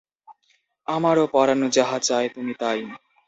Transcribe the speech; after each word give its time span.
আমার 0.87 1.17
পরাণ 1.33 1.61
যাহা 1.69 1.97
চায়, 1.99 2.27
তুমি 2.29 2.53
তাই। 2.59 2.79